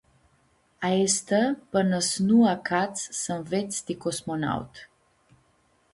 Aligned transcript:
Aestã 0.87 1.41
pãnã 1.71 1.99
s-nu 2.09 2.37
acats 2.53 3.01
s-ãnvets 3.19 3.77
ti 3.85 3.93
cosmonaut. 4.03 4.73